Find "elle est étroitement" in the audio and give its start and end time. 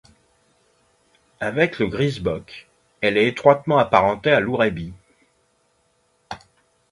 3.01-3.77